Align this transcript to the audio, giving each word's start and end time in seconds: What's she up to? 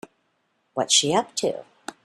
What's 0.73 0.95
she 0.95 1.13
up 1.13 1.35
to? 1.35 1.63